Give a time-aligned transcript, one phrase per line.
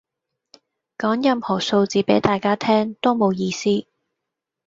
[0.97, 3.87] 講任何數字俾大家聽都冇意思